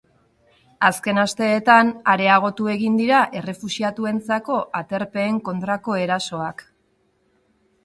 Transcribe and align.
Azken 0.87 1.19
asteetan 1.23 1.91
areagotu 2.13 2.69
egin 2.77 2.97
dira 3.01 3.21
errefuxiatuentzako 3.41 4.59
aterpeen 4.83 5.39
kontrako 5.51 6.01
erasoak. 6.09 6.67